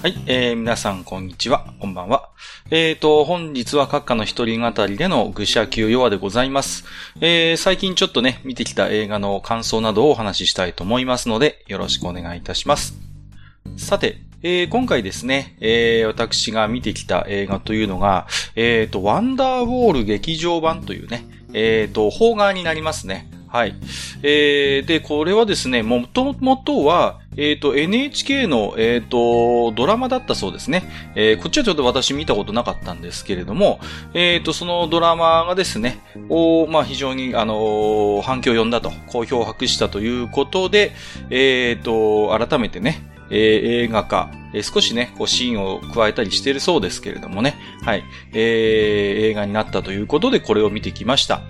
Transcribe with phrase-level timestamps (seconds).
[0.00, 2.30] はい、えー、皆さんこんにちは、こんばんは。
[2.70, 6.84] えーと、本日は閣下の一人語りでの愚者級弱でございます。
[7.20, 12.94] えー、最近ちょっとね、見てきた映画の感想などをお話ししたいと思いますので、よろしくお願いいたします。
[13.76, 23.28] さて、えー、今回ですね、えー、私が見てきた映画というのが、えーと、ワンダーウォール劇場版というね、えーと、邦画になりますね。
[23.48, 23.74] はい。
[24.22, 30.82] えー、で、これはですね、もともとは、えっ、ー、と、NHK の、えっ、ー、と、ドラマだったそうですね。
[31.14, 33.80] えー、こっちはちょっと私見たことなかったんですけれども、
[34.12, 40.92] えっ、と、そのドラマがですね、おまあ、非常に、あの反響を呼んだと、好評を博したということで、
[41.30, 48.40] えっ、と、改めてね、え、映画化、え、少しね、こうシーンを加えたりしているそうですけれどもね、はい、えー、
[49.30, 51.42] 映画になったということでこれを見てきました。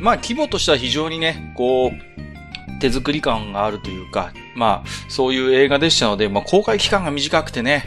[0.00, 2.29] まあ、規模としては非常にね、こう、
[2.80, 7.84] 手作り感があるというか、まあ、そういう映画でしたので、まあ、公開期間が短くてね、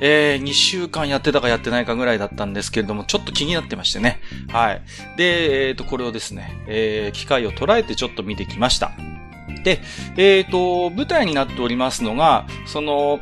[0.00, 4.20] えー、2週間やってたかやってないかぐらいだったんですけれども、ちょっと気になってましてね。
[4.48, 4.82] はい。
[5.16, 8.92] で、えっ、ー、と、これをですね、えー、機械を捉えてちょっと見てきました。
[9.64, 9.80] で、
[10.16, 13.20] えっ、ー、と、舞台になっておりますのが、その、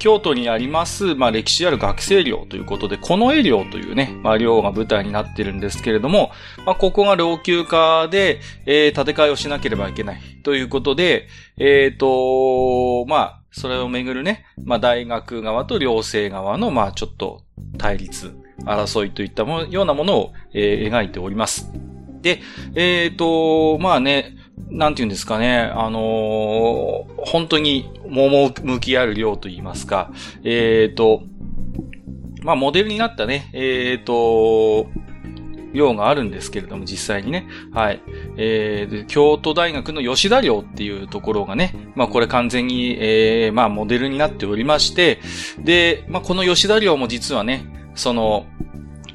[0.00, 6.32] 京都にあります、まあ、歴史ある学生寮ということで、この絵寮というね、まあ、寮が舞台になってるんですけれども、
[6.66, 11.28] まあ、ここが老朽化で、えー、建て替えをしなければいけないということで、
[11.58, 17.42] えっ、ー、と、まあ、それをめぐるね、まあ、大学側と寮生側の、まあ、ちょっと
[17.78, 18.34] 対立、
[18.64, 21.70] 争いといったようなものを、えー、描いております。
[22.22, 22.40] で、
[22.74, 24.36] えっ、ー、と、まあね、
[24.68, 30.10] なんて言うんですかね、あのー、本当に、も向きある量と言いますか、
[30.42, 31.22] えっ、ー、と、
[32.42, 34.88] まあ、モデルになったね、えっ、ー、と、
[35.72, 37.46] 量があるんですけれども、実際にね。
[37.72, 38.02] はい。
[38.36, 45.20] えー、京都大学の吉田寮っていうところがね、まあこれ完全に、えー、まあモデルになっておりまして、
[45.62, 48.46] で、まあこの吉田寮も実はね、その、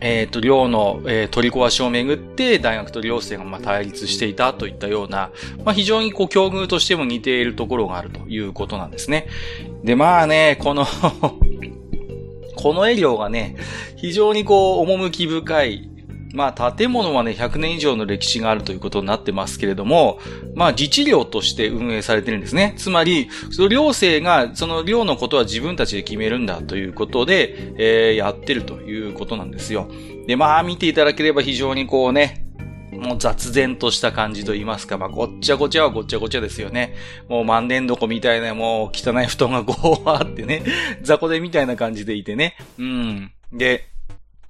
[0.02, 5.32] えっ、ー、と、寮の、えー、取り壊しをめぐって、大学と寮生がまあ対立していたといったような、
[5.64, 9.28] まあ非常にこう、境遇としても似ているところがあるということなんですね。
[9.84, 10.86] で、まあね、この
[12.56, 13.56] このエリオがね、
[13.96, 15.90] 非常にこう、趣深い、
[16.36, 20.20] まあ建物はね、100年以上の歴史があるということになってますけれども、
[20.54, 22.76] まあ自治寮として運営されてるんですね。
[22.78, 29.88] つまり、その寮生が、その寮のことは自分たちで決めるんだということで、えー、やってるということなんですよ。
[30.28, 32.46] で、まあ見ていただければ非常にこうね、
[32.92, 36.96] もう雑然とした感じと言いますか、まあ、ごっちゃごちゃはごっちゃごちゃですよね。
[37.28, 40.64] もう万年床みたいな、もう汚い布団がこう あってね、
[41.02, 42.56] 雑魚でみたいな感じでいてね。
[42.78, 43.32] うん。
[43.52, 43.88] で、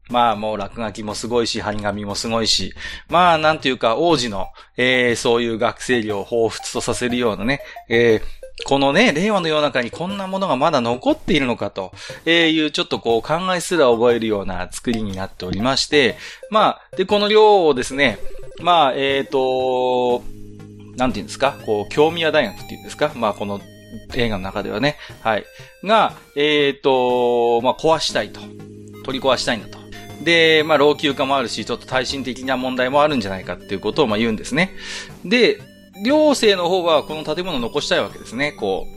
[0.10, 2.74] まあもう落書きもすごいし、張り紙もすごいし、
[3.10, 11.92] まあなんていうか王子の、えー、そういう学生寮を彷彿とさせるようなね、えー、このね、令和の世の中にこんなものがまだ残っているのかと、
[12.26, 16.16] いうちょっとこう考えすら覚えるような作りになっておりまして、
[16.52, 18.18] まあ、で、この寮をですね、
[18.62, 20.24] まあ、えっ、ー、と、
[20.96, 23.60] なんていうんですか、こう、京宮大学っていうんですか、まあこの
[24.14, 25.46] 映画の中ではね、はい。
[25.84, 28.40] が、えっ、ー、と、まあ壊したいと。
[29.04, 29.85] 取り壊したいんだと。
[30.26, 34.76] で、まあ、老朽化もあるし、ちょっと耐震的な問題もあるんじゃないかっていうことをまあ言うんですね。
[35.24, 35.62] で、
[36.04, 38.52] 寮生の方はこの建物を残したいわけですね。
[38.52, 38.88] こ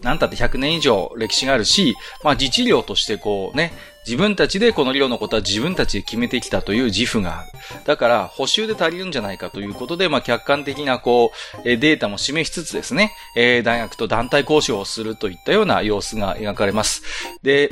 [0.00, 3.72] う、なんたって100年以上歴史があるし、まあ自治寮としてこうね、
[4.06, 7.48] 自分たちでこの寮のことは自分たちで決めてきたという自負がある。
[7.84, 17.02] だから、補修で足りるんじゃないかということで、まあ、客観的な、こう、データも示しつつですね、えー、大学と団体交渉をするといったような様子が描かれます。
[17.42, 17.70] で、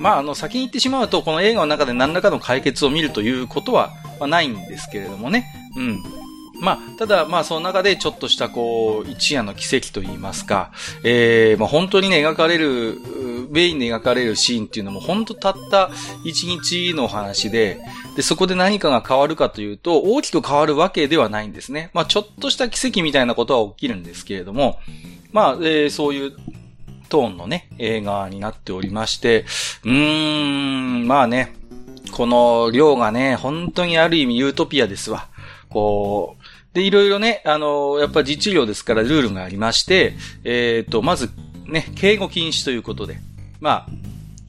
[0.00, 5.46] まあ、あの、先に言ってしまうと、この映画の中で何らかの解決を見るということは、まあ、ないんですけれどもね。
[5.76, 6.02] うん。
[6.60, 10.72] まあ、ただ、まあ、その中でちょっとした、こう、一夜の奇跡と言いますか、
[11.04, 12.98] ええー、まあ、本当にね、描かれる、
[13.50, 15.90] メインで描かれるシーンっていうのも、本当たった
[16.24, 17.80] 一日の話で、
[18.16, 21.90] で、そこで何かが変わるかというと、大きく変わるわけではないんですね。
[21.92, 24.78] まあ、ちょっとした奇跡みたいなことは起きるんですけれども、
[25.32, 26.32] まあ、えー、そういう
[27.10, 29.44] トーンのね、映画になっておりまして、
[29.84, 31.52] うーん、まあね、
[32.12, 35.28] この量がね、本当にある意味ユートピアですわ。
[35.68, 40.14] こう、で、いろいろね、あの、やっぱ自治領ですからルールがありまして、
[40.44, 41.30] えっ、ー、と、まず、
[41.66, 43.18] ね、敬語禁止ということで、
[43.60, 43.88] まあ、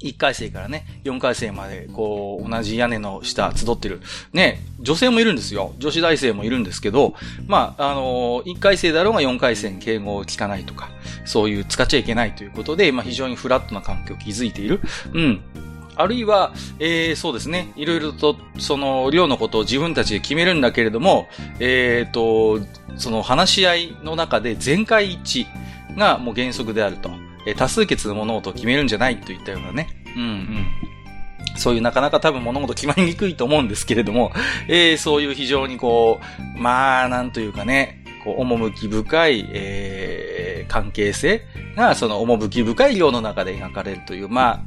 [0.03, 4.01] 1回生からね、4回生まで、こう、同じ屋根の下集ってる。
[4.33, 5.74] ね、女性もいるんですよ。
[5.77, 7.13] 女子大生もいるんですけど、
[7.48, 10.89] まあ、あの1回生だろうが4回生に敬語を聞かないとか、
[11.25, 14.81] そういう使っちゃいけないということで、まあ、非常にフラットな環境を築いている。
[15.13, 15.42] うん。
[15.95, 17.71] あるいは、えー、そうですね。
[17.75, 21.27] いろいろと、その、量のことを自分たちで決めるんだけれども、
[21.59, 22.65] えっ、ー、と、
[22.97, 27.12] その話し合いの中で全会一致がもう原則であると。
[27.45, 29.88] え多数決の物事を決めるんじゃないといったようなね。
[30.15, 30.65] うんうん。
[31.55, 34.31] そういうなかなか多分物事決まりにくいと思うんですけれども、
[34.67, 36.19] えー、そういう非常にこ
[36.57, 41.41] う、まあ、なんというかね、こう、趣深い、えー、関係性
[41.75, 44.63] が、その趣深い量の中で描かれるという、ま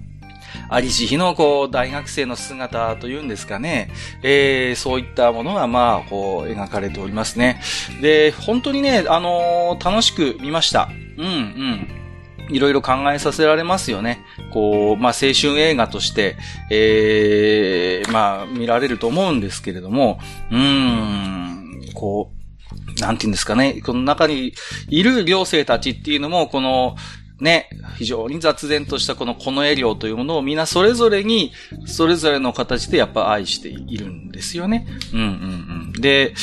[0.70, 3.90] あ、ありし日の、こう、大学生の姿というんですかね。
[4.22, 7.60] えー、そういったものが、まあ、こう、描かれておりますね。
[8.00, 10.90] で、本当にね、あのー、楽しく見ました。
[11.16, 12.03] うん、うん。
[12.50, 14.24] いろいろ考えさせられますよね。
[14.52, 16.36] こう、まあ、青春映画として、
[16.70, 20.18] ええー、まあ、見られると思うんですけれども、
[20.50, 23.80] うーん、こう、なんて言うんですかね。
[23.84, 24.52] この中に
[24.88, 26.96] いる寮生たちっていうのも、この、
[27.40, 31.52] ね、非常に雑然としたこのこの絵量というものをみんなそれぞれに、
[31.84, 34.86] それぞれの形でやっぱ愛しているんですよね。
[35.12, 36.00] うんうんうん。
[36.00, 36.34] で、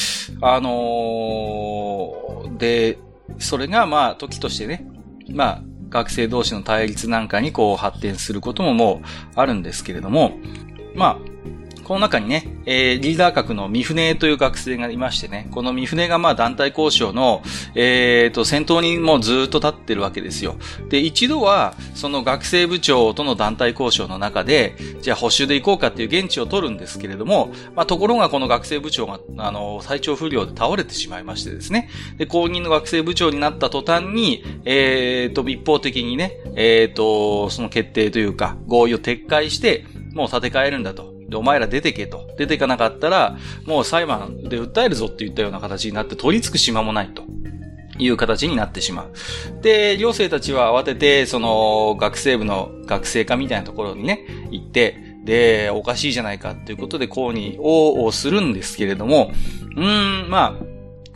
[0.42, 3.00] あのー、で、
[3.40, 4.86] それがまあ時としてね、
[5.30, 10.32] まあ学生同士の対立なんかにこう発展することももうあるんですけれども、
[10.96, 11.31] まあ、
[11.84, 17.42] この中にね、えー、リーダー格の三船という学生がいましてね、この三船がまあ団体交渉の、
[17.76, 20.56] えー、と、先頭にもうずっと立ってるわけですよ。
[20.90, 41.21] で、一度は、その学生部長との団体交渉の中で、じゃあ補修で行こうかっていう現地を取るんですけれども、まあ、ところがこの学生部長が、あの、体調不良で倒れてしまいましてですね、で、公認の学生部長になった途端に、えー、と、一方的にね、えー、と、その決定というか、合意を撤回して、もう建て替えるんだと。
[41.32, 42.30] で、お前ら出てけと。
[42.38, 47.24] 出てかなかったら、もう裁判で訴えるぞって言ったような形になって取り付く島もないと。
[48.00, 49.62] いう形になってしまう。
[49.62, 59.32] で、寮生たちは慌てて、その、学生部の学生課みたいなところにね、行って、で、おかしいじゃないかっていうことで抗議をするんですけれども、
[59.76, 60.66] うーん、まあ、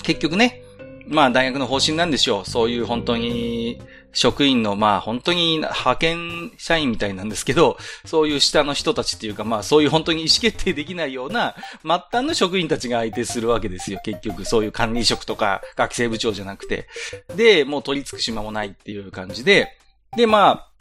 [0.03, 0.61] 結局ね、
[1.07, 2.50] まあ大学の方針なんでしょう。
[2.50, 3.79] そういう本当に、
[4.15, 14.00] 職員の、まあ本当に派遣社員みたいなんですけど、そういう下の人たちっていうか、まあそういう本当に意思決定できないような、末端の職員たちが相手するわけですよ。
[14.03, 16.88] 結局、そういう管理職とか学生部長じゃなくて。
[17.35, 19.77] で、もう取り付く島もないっていう感じで、
[20.15, 20.71] で、まあ、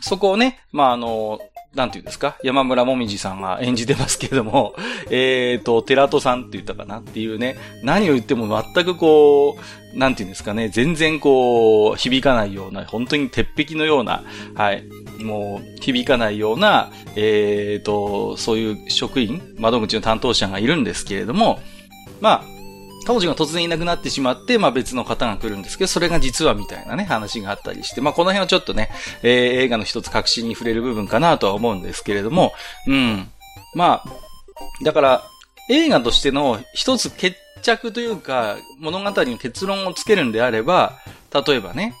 [0.00, 1.40] そこをね、まああの、
[1.74, 2.36] なんていうんですか？
[2.42, 4.74] 山村もみじさんが演じてますけれども、
[5.10, 9.56] えっ、ー、と、寺戸さんって言ったかなっていうね、何を言っても全くこ
[9.94, 14.22] う、なんていうんですかね、全然こう、響かないような、本当に鉄壁のような、
[14.54, 14.84] はい、
[15.22, 21.60] もう、響かないような、えっ、ー、と、そういう職員、窓口の担当者がいるんですけれども、
[22.20, 22.61] まあ、
[23.04, 28.90] 彼女が突然いなくなってしまって、まあ別の方が来るんですけど、それが実はみたいなね、話があったりして、まあこの辺はちょっとね、
[29.22, 29.30] えー、
[29.62, 32.52] 映画の一つ確信に触れる部分かなとは思うんですけれども、
[32.86, 33.30] うん。
[33.74, 35.24] まあ、だから、
[35.70, 40.98] 映画としての一つ決着というか、物語に結論をつけるんであれば、
[41.46, 41.94] 例えばね、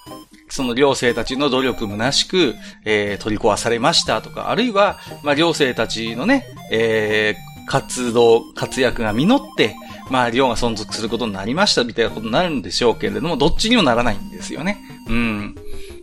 [0.48, 9.76] その寮生たちの努力虚しく、えー、取り壊されましたとか、あるいは、まあ、寮生たちのね、えー、活動、活躍が実って、
[10.10, 14.78] まあ、量が存続することになりましたみたいなことになるんでしょうけれども、どっちにもならないんですよね。
[15.08, 15.54] うん。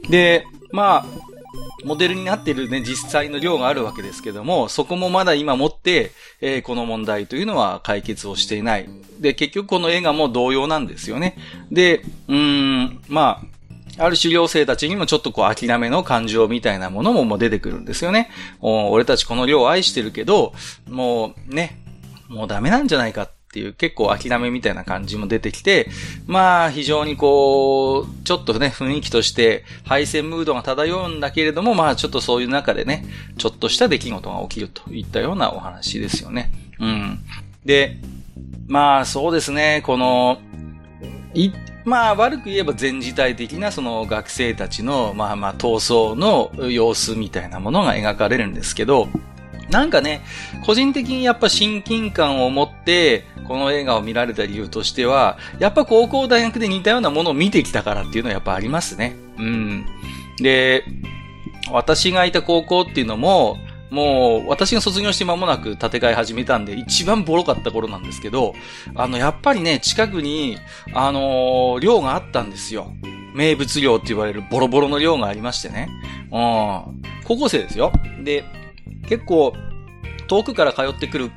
[0.09, 1.29] で、まあ、
[1.83, 6.11] モデルになっているね、実際の量があるわけですけども、そこもまだ今もって、
[6.41, 8.89] えー、この問題というのは解決をしていない。
[9.19, 11.37] で、結局この映画も同様なんですよね。
[11.71, 13.58] で、うーん、まあ、
[13.99, 18.29] ある種寮生たちにもちょっとこう諦めの感情みたいなものももう出てくるんですよね。
[18.61, 20.53] 俺たちこの寮を愛してるけど、
[20.89, 21.77] もうね、
[22.29, 25.89] もうダメなんじゃないかっていう結構諦めみたいな感じも出てきて、
[26.27, 33.05] まあ非常にこう、ちょっとね、雰囲気として敗戦ムードが漂うんだけれども、まあちょっとそういう中でね、
[33.37, 36.51] ちょっとした出来事が起きるといったようなお話ですよね。
[36.79, 37.19] うん。
[37.65, 37.97] で、
[38.67, 40.39] まあそうですね、この、
[41.85, 49.07] まあ悪く言えば全時代的なその学生たちのまあまあ闘争の様子みたいなものが描かれるんですけど、
[49.69, 50.21] なんかね、
[50.65, 59.15] 個人的にやっぱ親近感を持って、この映画を見られた理由としては、やっぱ高校大学で似たようなものを見てきたからっていうのはやっぱありますね。
[59.37, 59.85] うん。
[60.37, 60.83] で、
[61.71, 63.57] 私がいた高校っていうのも、
[63.89, 68.53] もう、私が卒業して間もなく建て替え始めたんで、一番ボロかった頃なんですけど、
[68.95, 70.57] あの、やっぱりね、近くに、
[70.93, 72.93] あのー、寮があったんですよ。
[73.33, 75.89] 名物寮って言われるボロボロの寮がありましてね。
[76.31, 77.01] うん。
[77.25, 77.91] 高校生ですよ。
[78.23, 78.43] で、
[79.07, 79.53] 結構、
[80.27, 81.31] 遠くから通ってくる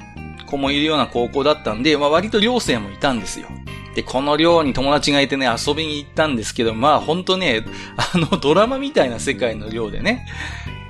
[0.47, 3.49] 子もいるような高校だったんで、まあ割と寮生もいたんですよ。
[3.95, 7.65] で、この寮に友達がいてね、遊びに行ったんですけど、まあほんとね、
[7.97, 10.27] あのドラマみたいな世界の寮でね。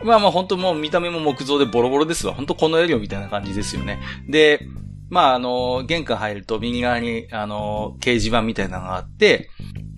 [0.04, 2.34] まあまあ本当もう見た目も木造でボロボロですわ。
[2.34, 4.00] 本当この寮みたいな感じですよね。
[4.28, 4.66] で、
[5.10, 9.50] まああの、玄関入ると右側にあの、掲示板みたいなのがあって、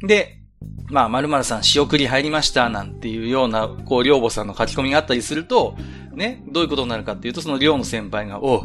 [0.07, 0.41] で、
[0.89, 5.77] まあ、〇〇さん仕送り入りました、なんていうような、こう、寮母さんの書き込みがあったりすると、
[6.15, 8.63] ね、どういうことになるかっていうと、その寮の先輩が、おう、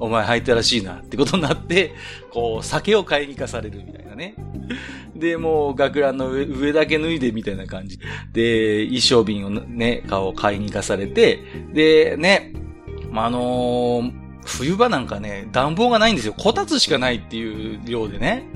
[0.00, 1.92] お前入ったらしいなってことになって、
[2.30, 4.34] こう、酒を買いに行かされるみたいなね。
[5.14, 7.98] で、もう、学ランの上上だけ脱いでみたいな感じ。
[8.32, 11.38] で、衣装瓶をね、顔を買いに行かされて、
[11.72, 12.54] で、ね、
[13.10, 14.19] まあ、あのー、
[14.50, 16.34] 冬場なんかね、暖房がないんですよ。
[16.36, 18.48] こたつしかないっていう量でね。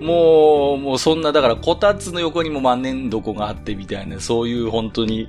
[0.00, 5.28] もう、もうそんな、だからこたつの横にも万年床があってみたいな、そういう本当に、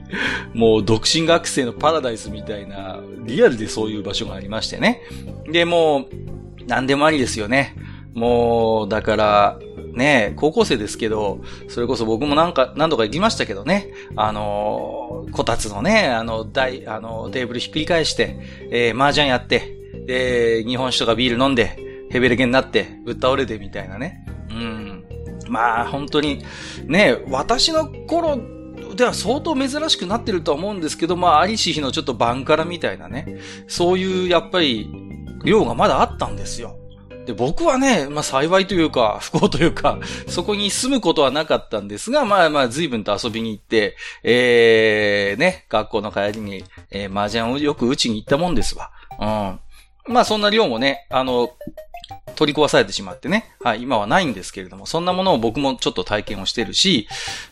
[0.53, 5.01] もう独身学生のパラダイスみたいな、リアルでそういう場所がありましてね。
[5.51, 6.07] で、もう、
[6.67, 7.75] 何でもありですよね。
[8.13, 9.59] もう、だから、
[9.93, 18.39] ね高校生ですけど、それこそ僕もなんか、何度か行きましたけどね、あのこたつのね、あの、台、あの、テーブルひっくり返して、
[18.71, 21.77] えー、麻雀やって、で、日本酒とかビール飲んで、
[22.09, 24.25] ヘベレケになって、ぶっ倒れてみたいなね。
[24.49, 25.05] うん。
[25.49, 26.43] まあ、本当に、
[26.85, 28.39] ね、私の頃
[28.95, 34.89] では相当珍しくなってるとは思うんですけど、まあ、ありし日のちょっとバンカラみたいなね、そういう、やっぱり、
[35.43, 36.77] 量がまだあったんですよ。
[37.25, 48.91] で、僕はね、まあ幸いというか、 不幸というか、そこに住むことはなかったんですが、まあまあ随分と遊びに行って、ええー、ね、学校の帰りに、えー、麻雀をよく打ちに行ったもんですわ。
[49.19, 49.59] うん。
[50.07, 51.51] まあそんな量もね、あの、
[52.35, 53.55] 取り壊されてしまってね。
[53.61, 57.07] はい、今はないんですけれども、そんなものを僕もちょっと体験をしてるし、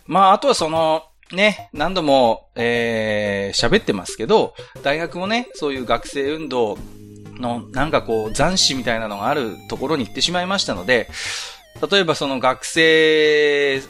[0.05, 4.53] まああとはその、ね、何度も、えー、喋ってますけど、
[4.84, 6.77] 大学もね、そういう学生運動
[7.39, 11.10] の、なんかこう、残死みたいなのがあるところに行ってしまいましたので、
[11.89, 13.81] 例えばその学生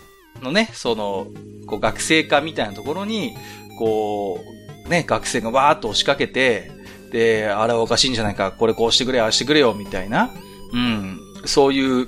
[0.42, 1.28] のね、その、
[1.66, 3.36] こう学生化みたいなところに、
[3.80, 4.40] こ
[4.86, 6.72] う、ね、学生がわーっと押しかけて、
[7.12, 10.32] で、あれはおかしいんじゃないか、これこうしてくれ、ああしてくれよ、みたいな、
[10.74, 12.08] うん、そういう、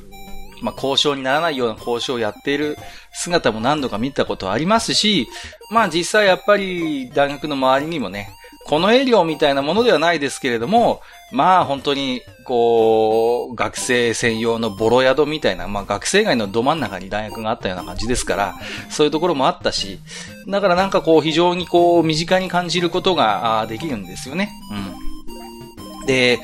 [0.61, 2.77] まあ、交渉にならないような交渉をやっている
[3.11, 5.27] 姿も何度か見たことありますし、
[5.69, 8.29] まあ実際やっぱり大学の周りにもね、
[8.65, 11.01] この営業みたいなものではないですけれども、
[11.31, 18.55] まあ本当に、こう、学生専用のボロ宿みたいな、まあ学生街のど真ん中に大学があったような感じですから、
[18.89, 19.99] そういうところもあったし、
[20.47, 24.49] だからなんかこう非常にこう身近に感じることができるんですよね。
[24.71, 26.05] うん。
[26.05, 26.39] で、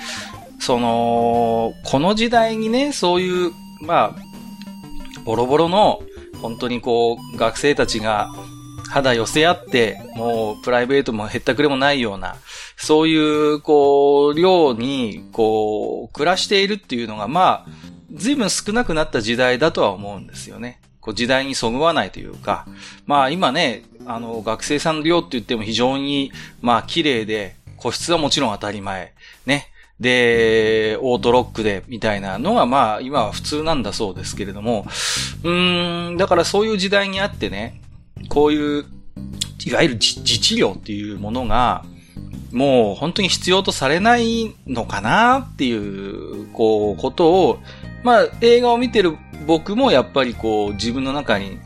[0.60, 4.16] その、この時代にね、そういう、まあ、
[5.24, 6.02] ボロボロの、
[6.42, 8.30] 本当にこう、学生たちが、
[8.90, 12.36] 肌寄せ合って、もうプライベートもへったくれもないような、
[12.76, 20.80] そういう、こう、量に、こう、暮らしているっていうのが、まあ、随分少なくなった時代だとは思うんですよね。
[21.02, 22.68] こう時代にそぐわないというか、
[23.06, 26.32] まあ今ね、あの、学生さんの量って言っても非常に、
[26.62, 29.14] まあ綺麗で、個室はもちろん当たり前。
[29.46, 29.68] ね。
[30.00, 34.86] で、オートロックで、みたいなのが、まあ、今は普通なんだそうですけれども、
[35.44, 37.82] うーん、だからそういう時代にあってね、
[38.28, 38.86] こういう、
[39.66, 41.86] いわゆる自治療っていうものが、
[42.52, 47.60] もう本当に必要とされないのかなっていう、こう、ことを、
[48.04, 51.60] まあ、映画を見てる僕もやっぱりこう、自分の中に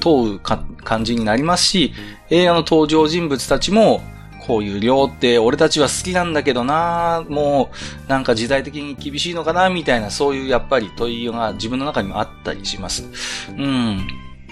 [0.00, 1.92] 問う感じになりますし、
[2.30, 4.02] 映画の登場人物たちも、
[4.46, 7.70] こういう量って俺たちは好きなんだけどなも
[8.06, 13.08] うなんか時代的に厳しいのかなみたいなそういうやっぱり問いが自分の中にもあったりします。
[13.48, 14.06] うん。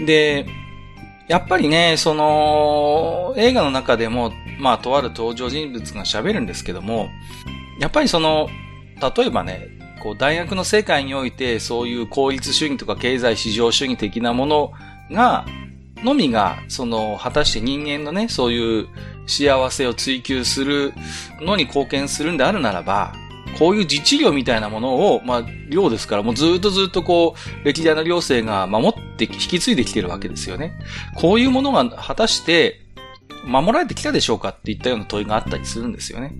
[0.07, 0.47] で、
[1.29, 7.09] やっぱりね、その、映画の中でも、まあ、とある登場人物が喋るんですけども、
[7.81, 8.49] やっぱりその、
[9.17, 9.69] 例えばね、
[10.03, 14.73] こう、大学の世界において、そういう効率主義とか経済市場主義的なもの
[15.11, 15.47] が、
[16.03, 18.89] のみが、その、果たして人間のね、そういう
[19.27, 20.93] 幸せを追求する
[21.41, 23.13] のに貢献するんであるならば、
[23.59, 30.79] こういう自治領みたいなものを、まあ、領ですから、もうずっとずっとこう、歴代の領政が守ってて引き継いできてるわけですよね。
[31.17, 32.81] こういうものが果たして
[33.45, 36.35] 守られてきたでしょうかっていったような問いがあったりするんですよね。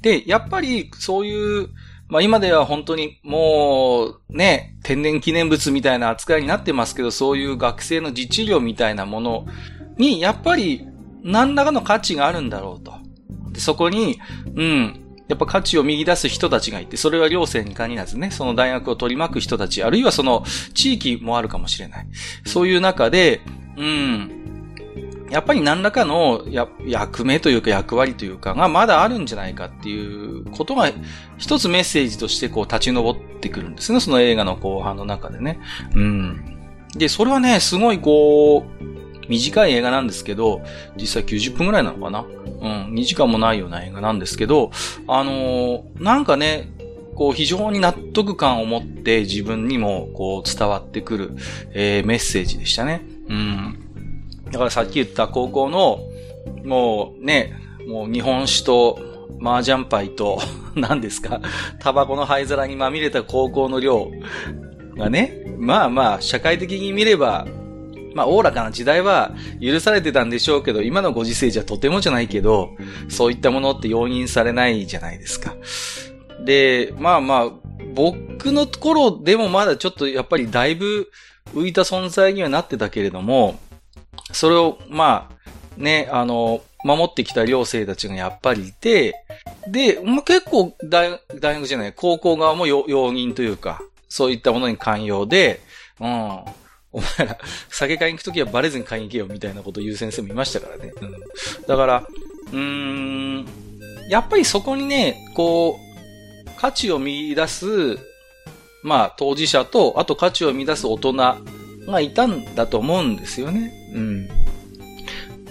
[0.00, 1.68] で、やっぱりそういう、
[2.08, 9.46] まあ今では本当にもうね、天然記念物みたいな扱いになってますけど、そういう学生の自治領みたいなもの
[9.96, 10.86] に、やっぱり
[11.22, 12.94] 何らかの価値があるんだろうと。
[13.52, 14.18] でそこに、
[14.54, 15.01] うん、
[15.32, 22.06] やっぱ価値を見出す人たちがいて、それは両生に限らずね、その大学を取り巻く人たち、あるいはその地域もあるかもしれない。
[22.44, 23.40] そういう中で、
[23.76, 24.42] うん、
[25.30, 26.44] やっぱり何らかの
[26.84, 30.90] 役目というか役割というかがまだあるんじゃないかっていうことが
[31.38, 34.00] 一つメッセージとしてこう立ち上ってくるんですね。
[34.00, 35.58] その映画の後半の中でね。
[35.94, 36.58] うん。
[36.94, 38.91] で、それはね、すごいこう、
[39.32, 40.60] 短い映画なんですけど、
[40.96, 42.20] 実際90分ぐらいなのかな？
[42.20, 44.70] うん、2時間もないような映画なんですけど、
[45.08, 46.68] あのー、なんかね、
[47.14, 51.30] こう非常に納得感を持って自分にもこう伝わってくる、
[51.72, 53.02] えー、メッセージでしたね。
[53.28, 53.78] うん。
[54.50, 56.00] だからさっき言った高校の、
[56.64, 57.54] もうね、
[57.88, 58.98] もう日本酒と
[59.42, 60.40] 麻雀牌と、
[60.76, 61.40] 何ですか、
[61.80, 64.10] タバコの灰皿にまみれた高校の量
[64.96, 67.46] がね、まあまあ、社会的に見れば、
[68.14, 72.70] まあ、おおらかな時代は許されてたんでしょうけど、今のご時世じゃとてもじゃないけど、
[73.08, 75.54] そういったものって容認されないじゃないですか。
[76.44, 77.50] で、まあまあ、
[77.94, 81.10] 僕のところでもまだちょっとやっぱりだいぶ
[81.54, 83.58] 浮いた存在にはなってたけれども、
[84.32, 89.14] それを、まあ、ね、あの、守ってきた寮生たちがやっぱりいて、
[89.68, 95.60] で、まあ、結構大、大学じゃない、高校側も容認というか、そういったものに寛容で、
[96.00, 96.40] うん、
[96.92, 97.38] お前ら、
[97.70, 100.92] 酒買いに行くときはバレずに買いに行けよみたいなことを言う先生もいましたからね。
[101.00, 101.12] うん、
[101.66, 102.06] だから、
[102.52, 103.46] うーん、
[104.08, 105.78] やっぱりそこにね、こ
[106.46, 107.98] う、価値を見出す、
[108.82, 111.12] まあ、当事者と、あと価値を見出す大人
[111.86, 113.72] がいたんだと思うんですよね。
[113.94, 114.28] うん。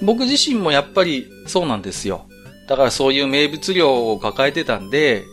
[0.03, 2.25] 僕自身もやっぱりそうなんですよ。
[2.67, 5.24] だからそういう名物量を抱えてたんで、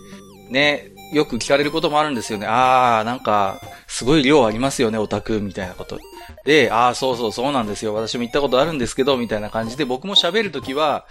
[0.50, 2.46] ね、よく聞かれることもあるんですよね。
[2.48, 3.60] あー、なんか、
[3.99, 5.99] すごい量ありますよね、オタク、みたいなこと。
[6.45, 7.95] で、あー、そうそうそうなんですよ。
[7.95, 11.05] 私も行ったことあるんですけど、みたいな感じで僕も喋るときは、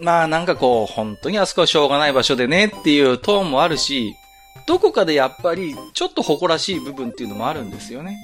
[0.00, 4.14] まあなんかこう、本当にあそこはしょうがない場所でねっていうトーンもあるし、
[4.66, 8.16] どこかでやっぱりちょっと誇らしい部分っていうのもあるんですよね。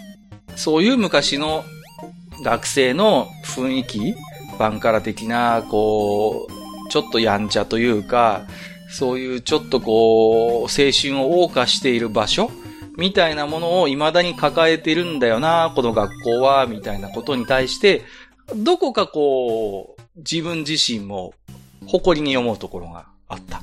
[0.56, 1.62] そういう昔の
[2.42, 4.14] 学生の雰囲気
[4.58, 8.46] バンカラ的な、こう、ちょっとやんちゃというか、
[8.90, 12.50] そういうちょっとこう、青春を謳歌している場所
[12.96, 18.02] みたいなものを未だに抱えてるんだよな、この学校は、みたいなことに対して、
[18.56, 21.34] どこかこう、自分自身も
[21.86, 23.62] 誇りに思うところがあった。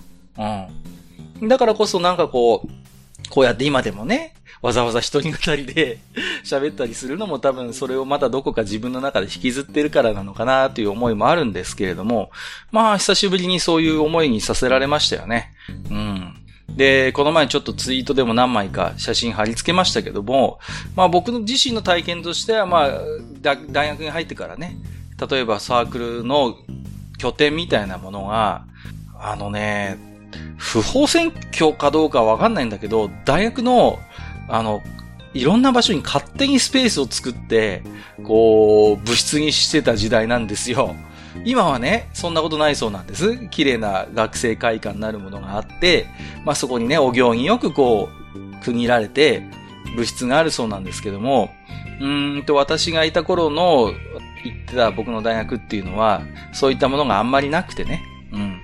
[1.41, 1.47] うん。
[1.47, 5.97] だからこそなんかこう、こうやって今でもね、わざわざ一人語りで
[6.45, 12.29] 喋ったりするのも多分それをまたどこか自分の中で引きずってるからなのかなという思いもあるんですけれども、
[12.71, 15.51] まあ久しぶりにそういう思いにさせられましたよね。
[15.89, 16.40] うん。
[16.75, 20.59] で、この前ちょっとツイートでも何枚か写真貼り付けましたけども、
[20.95, 23.01] まあ僕自身の体験としては、まあ、
[23.41, 24.77] 大学に入ってからね、
[25.29, 26.55] 例えばサークルの
[27.17, 28.65] 拠点みたいなものが、
[29.19, 29.97] あのね、
[30.57, 33.99] 不法選挙かどうかわかんないんだけど、大学の
[34.47, 34.81] あの、
[35.33, 37.83] いろんな場所に勝手にスペースを作って、
[38.23, 40.93] こう、物質にしてた時代なんですよ。
[41.45, 43.37] 今はね、そんなことないそうなんです。
[43.49, 46.07] 綺麗な学生会館なるものがあって、
[46.45, 49.43] まあそこにね、お行儀よくこう、区切られて、
[49.95, 51.51] 物質があるそうなんですけども、
[51.99, 53.93] うんと、私がいた頃の
[54.43, 56.21] 行ってた僕の大学っていうのは、
[56.53, 58.01] そういったものがあんまりなくてね。
[58.31, 58.59] うん。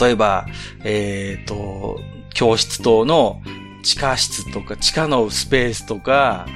[0.00, 0.46] 例えば、
[0.84, 2.00] えっ、ー、と、
[2.34, 3.42] 教室等の
[3.82, 6.46] 地下室とか地下のスペースとか、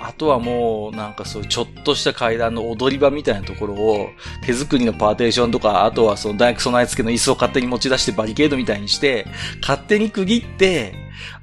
[0.00, 4.08] あとはもう、なんかそういうちょっとした階段の踊り場みたいなところを、
[4.44, 9.26] 手作りのパーテーションとか、あとはその大学備え付けの椅子を勝手に持ち出してバリケードみたいにして、
[9.60, 10.94] 勝手に区切って、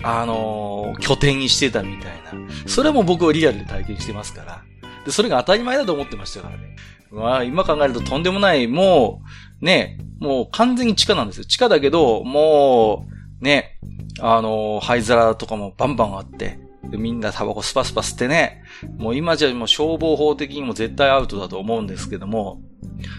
[0.03, 2.67] あのー、拠点にしてたみたいな。
[2.67, 4.63] それも僕はリアルで体験してますから。
[5.05, 6.75] で、それが当たり前だと思ってましたからね。
[7.11, 9.21] まあ、今考えるととんでもない、も
[9.61, 11.45] う、ね、もう完全に地下なんですよ。
[11.45, 13.05] 地下だけど、も
[13.41, 13.79] う、ね、
[14.19, 16.59] あの、灰皿とかもバンバンあって、
[16.91, 18.63] でみんなタバコスパスパ吸ってね、
[18.97, 22.61] もう今じゃもう消防法的にも絶対アウトだと思うんですけども、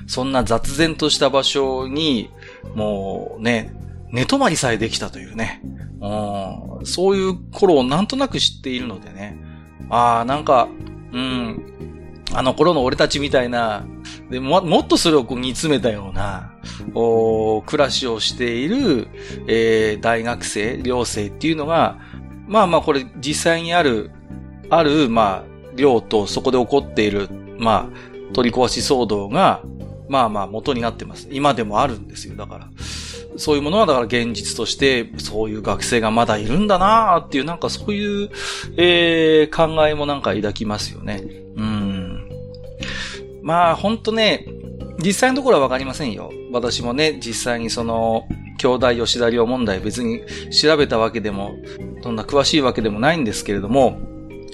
[0.07, 2.31] そんな雑然とした場所に、
[2.74, 3.74] もうね、
[4.12, 5.62] 寝泊まりさえできたというね、
[6.00, 9.38] うん、そういう頃をなんとなく知っているのでね、
[9.90, 10.68] ああ、なんか、
[11.12, 11.76] うん、
[12.33, 13.87] あの頃の俺たちみたいな、
[14.31, 16.52] でももっとそれをこう煮詰めたような、
[16.94, 19.09] お暮らしをしている、
[19.46, 21.98] えー、大学生、寮生っていうのが、
[22.46, 24.11] まあまあこれ実際にある、
[24.70, 27.28] ある、まあ、寮とそこで起こっている、
[27.59, 29.62] まあ、取り壊し騒動が、
[30.09, 31.28] まあまあ元になってます。
[31.30, 32.37] 今でもあるんですよ。
[32.37, 32.68] だから。
[33.38, 38.30] そういうものはだから現実として、そういう学生がまだいるんだなっていう、なんかそういう、
[38.76, 41.22] えー、考えもなんか抱きますよね。
[41.56, 42.30] うん。
[43.42, 44.46] まあ、ほんとね、
[44.98, 46.32] 実際のところはわかりませんよ。
[46.52, 48.26] 私もね、実際にその、
[48.59, 51.56] 兄弟吉田寮問題別に調べたわけでも、
[52.02, 53.98] そんな詳しいわけでもないんですけれども、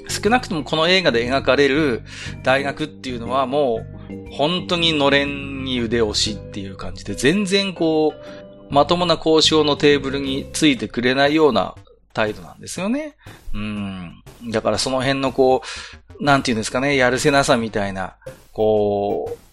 [0.09, 2.03] 少なくともこの映画で描かれる
[2.43, 11.75] 大学っていうのはもう、本当にのれんに腕押しっていう感じで、全然こう、まともな交渉のテーブルについてくれないような
[12.15, 13.17] 態度なんですよね。
[13.53, 14.23] うん。
[14.51, 15.63] だからその辺のこ
[16.19, 18.17] う、なんていうんですかね、やるせなさみたいな、
[18.53, 19.52] こう、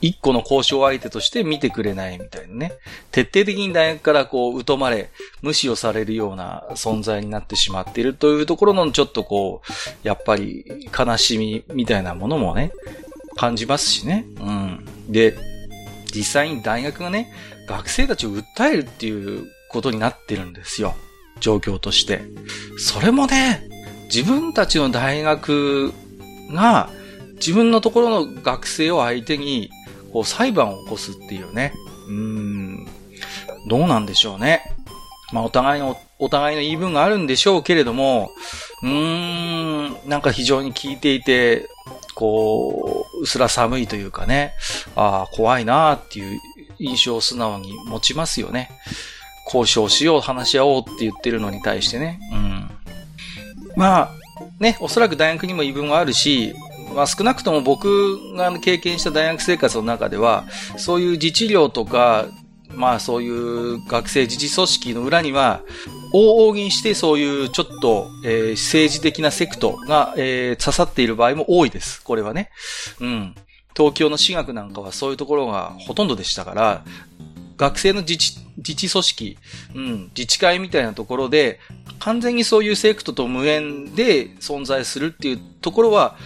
[0.00, 2.72] 一個の交渉相手として見てくれないみたいなね。
[3.10, 9.62] 徹底的に大学からこう、疎まれ、無視をされるような存在になってしまっているというところのちょっとこ
[10.04, 12.72] う、やっぱり悲しみみたいなものもね、
[13.36, 14.26] 感じますしね。
[14.40, 14.84] うん。
[15.08, 15.36] で、
[16.14, 17.32] 実際に大学がね、
[17.66, 20.94] 学生たちを訴えるっていうことになってるんですよ。
[21.40, 22.22] 状況として。
[22.78, 23.68] それもね、
[24.12, 25.92] 自分たちの大学
[26.50, 26.90] が
[27.44, 29.70] 自分のところの学生を相手に
[30.12, 31.72] こう裁判を起こすっていうね。
[32.06, 32.86] うーん。
[33.68, 34.62] どうなんでしょうね。
[35.32, 38.30] まあお互いの、お互いの言い分があるんでしょうけれども、
[38.82, 41.68] うーん、なんか非常に聞いていて、
[42.14, 44.52] こう、うすら寒いというかね、
[44.94, 46.40] ああ、怖いなーっていう
[46.78, 48.70] 印象を素直に持ちますよね。
[49.46, 52.20] 交渉しよう、話し合おうって言ってるのに対してね。
[52.32, 52.70] うん。
[53.76, 54.10] まあ、
[54.60, 56.54] ね、おそらく大学にも言い分はあるし、
[56.94, 60.44] まあ少なくとも僕が経験した大学生活の中では、
[60.76, 62.26] そういう自治療とか、
[62.74, 65.62] まあそういう学生自治組織の裏には、
[66.14, 72.02] 往々にしてそういうちょっと、えー、政治的なセクトが、えー、刺さっている場合も多いです。
[72.02, 72.50] これはね。
[73.00, 73.34] うん。
[73.74, 76.84] 東京の私学なんかはそういうところがほとんどでしたから、
[77.56, 79.38] 学生の自治、自治組織、
[79.74, 81.60] うん、自治会みたいなところで、
[81.98, 86.16] 完全にそういうセクトと無縁で存在するっていうところは、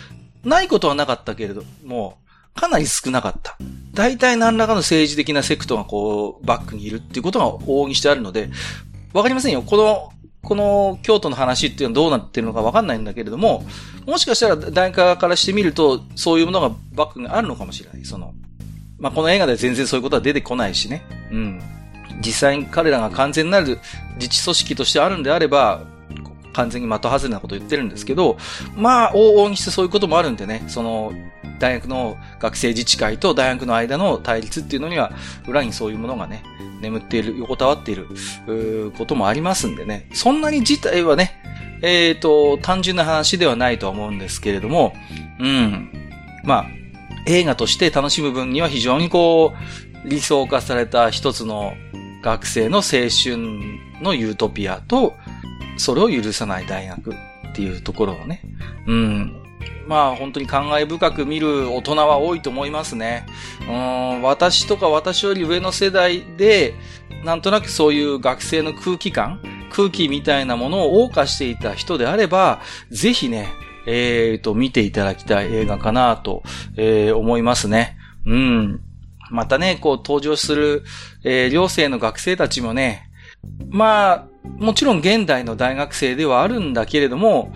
[0.47, 2.19] ないことはなかったけれども、
[2.55, 3.59] かなり少なかった。
[3.93, 8.49] 大体何らかの政治的なセクトがこう、バックにいるっていうことが往々にしてあるので、
[9.13, 9.63] わかりませんよ。
[9.63, 13.65] この、この京都の話っていうのはどうなってるのかわかんないんだけれども、
[14.07, 18.05] もしかしたら大学側からしてみると、そういうものがバックがあるのかもしれない。
[18.05, 18.33] その、
[18.99, 21.03] まあ、この映画では全然そういうことは出てこないしね。
[21.33, 21.61] うん。
[22.21, 23.81] 実際に彼らが完全なる
[24.15, 25.83] 自治組織としてあるんであれば、
[26.57, 28.39] 完全に的外れなこと言ってるんですけど、
[28.75, 31.13] まあ、往々にしてそういうこともあるんでね、その、
[31.59, 35.13] 大学の学生自治会と大学の間の対立っていうのには、
[35.47, 36.43] 裏にそういうものがね、
[36.81, 38.09] 眠っている、横たわっている、
[38.97, 41.43] こともありますんでね、そんなに自体はね、
[41.83, 44.95] えっ、ー、と、単純な話ではないとは思うんですけれども、
[45.39, 45.91] うん。
[46.43, 46.67] まあ、
[47.27, 49.53] 映画として楽しむ分には非常にこ
[50.05, 51.75] う、理想化された一つの
[52.23, 53.37] 学生の青春
[54.03, 55.15] のユートピアと、
[55.77, 57.15] それを許さない大学っ
[57.55, 58.43] ていうところをね、
[58.87, 59.43] うん。
[59.87, 63.27] まあ本当に感慨深く見る大人は多いと思いますね。
[63.69, 66.75] うん、私とか私より上の世代で、
[67.25, 72.61] なんとなくそういう学生の空気感、空気みたいなものを謳歌していた人であれば、
[72.91, 73.49] ぜひね、
[73.87, 76.43] えっ、ー、と、見ていただきたい映画かなと、
[76.77, 77.97] えー、思いますね。
[78.27, 78.81] うん。
[79.31, 80.85] またね、こう登場する、
[81.25, 83.11] えー、両生の学生たちもね、
[83.69, 84.27] まあ、
[84.59, 87.53] もちろん現代の大学生ではあるんだけれども、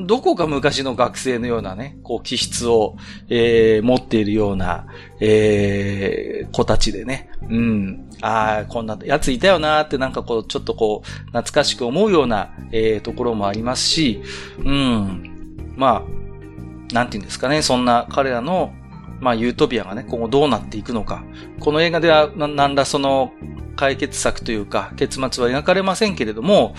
[0.00, 2.96] どこか昔の学生のようなね、こう気質を、
[3.28, 4.86] えー、持っているような、
[5.20, 14.22] えー、子たちでね、うん、ああ、こんなやついたよなーってなんかこう、ちょっとこう、懐かしく思うような、えー、ところもありますし、
[14.58, 18.72] うん、まあ、なんて言うんですかね、そんな彼らの、
[19.20, 21.24] まあ、ユートピアがね、今後どうなっていくのか。
[21.60, 23.32] この映画では、なんらその、
[23.74, 26.74] 解決策というか、結末は描かれませんけれども、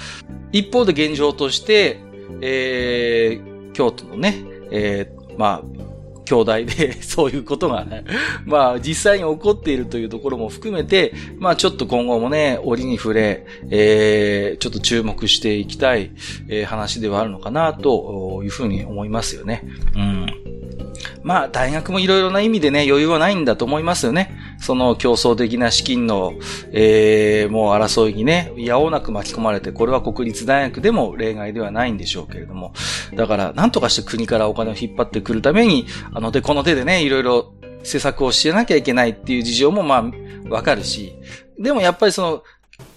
[0.51, 1.99] 一方で現状として、
[2.41, 5.85] えー、京都のね、えー、まあ、
[6.25, 8.03] 兄弟で そういうことが、ね、
[8.45, 16.11] まあ実際に起こっているというところも含めて、まあちょっと今後もね、折に触れ、えー、ちょっと注目していきたい、
[16.49, 19.63] えー、話ではあるのかなというふうに思いますよね。
[19.95, 20.25] うん。
[21.23, 24.35] まあ、大学もいろいろな意味でね、余裕はないんだと思いますよね。
[24.59, 26.33] その競争的な資金の、
[26.71, 32.73] えー、もう争いにね、やおうなく巻き込まれて、これは国立大学でも例外ではないんでしょうけれども。
[33.13, 41.15] だから、なんとかして国からお金を引っ張ってくるために、あの手この手でね、いろいろ施策をしてなきゃいけないっていう事情もまあ、わかるし。
[41.59, 42.43] でもやっぱりその、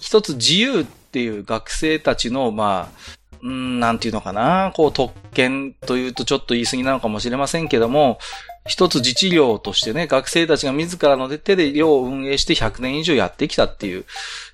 [0.01, 8.19] 一つ自由っていう学生たちの、まあ、うん、なんていうのかな、こう特権というとちょっと言い過ぎなのかもしれませんけども、
[8.67, 14.05] 一つ自治寮としてね、学生たちが自らの手で寮を運営して100年以上やってきたっていう、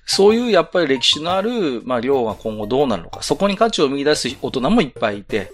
[0.05, 5.51] そういうやっぱり歴史のある、まあ寮が今後どうなるのか、そこに価値を見出す大人もいっぱいいて、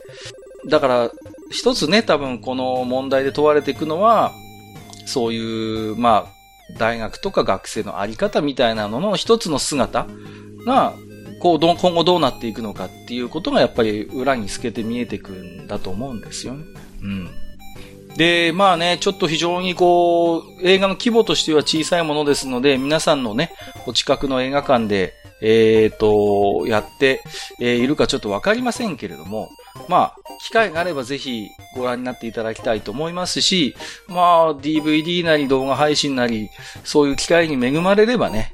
[0.68, 1.12] だから、
[1.50, 4.32] 一つね、多分この問題で問われていくのは、
[5.06, 10.08] そういう、まあ、大学とか学生のあり方みたいなのの一つの姿
[10.66, 10.94] が、
[11.42, 16.64] こうど、今後どうなっていくのかっていうことがやっぱり裏に透けて見えてくんだと思うんですよね。
[17.02, 17.30] うん。
[18.16, 23.52] で、まあね、ちょっと非常にこう、映画の規模としては小さいものですので、皆さんのね、
[23.88, 27.24] お近くの映画館で、えっ、ー、と、やって、
[27.60, 29.50] えー、いるかちょっとわかりませんけれども、
[29.88, 33.76] まあ、機会があればぜひご覧になっていただきたいと思いますし、
[34.08, 36.50] まあ、DVD なり動画配信なり、
[36.84, 38.54] そういう機会に恵まれればね、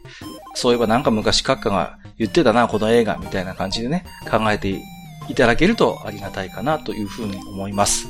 [0.58, 4.82] そういえばなんか昔閣下が言ってたな、この映画、みたいな感じでね、考えて
[5.30, 8.08] いただけるとありがたいかなというふうに思います。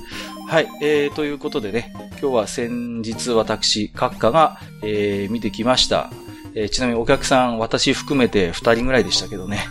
[0.47, 6.09] はい、えー、ということでね、今日は先日私、閣下が、えー、見てきました。
[6.55, 9.65] えー、ちなみにお客さん、私含めて2人ぐらいでしたけどね。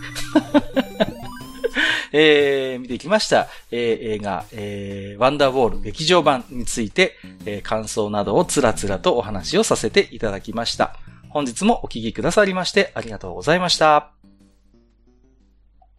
[2.12, 10.97] えー、見てきました、えー、映画、えー、ワンダーウォール劇場版について、えー、感想などをつらつらとお話をさせていただきました。
[11.37, 14.15] 本日もお聴きくださりましてありがとうございました。